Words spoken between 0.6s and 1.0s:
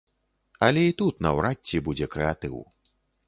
Але і